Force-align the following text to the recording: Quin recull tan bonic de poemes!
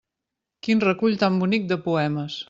Quin 0.67 0.81
recull 0.83 1.19
tan 1.25 1.37
bonic 1.43 1.67
de 1.73 1.79
poemes! 1.89 2.39